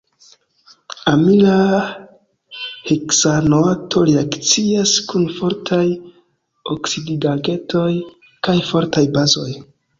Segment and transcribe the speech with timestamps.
[1.11, 1.57] Amila
[2.87, 5.85] heksanoato reakcias kun fortaj
[6.79, 7.89] oksidigagentoj
[8.49, 9.51] kaj fortaj bazoj.